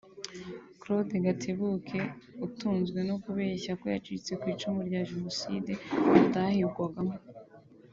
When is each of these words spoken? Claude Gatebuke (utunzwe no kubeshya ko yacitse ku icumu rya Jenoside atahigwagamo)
Claude 0.81 1.15
Gatebuke 1.25 2.01
(utunzwe 2.45 2.99
no 3.09 3.15
kubeshya 3.23 3.71
ko 3.79 3.85
yacitse 3.93 4.31
ku 4.39 4.45
icumu 4.53 4.79
rya 4.87 5.01
Jenoside 5.11 5.71
atahigwagamo) 6.19 7.17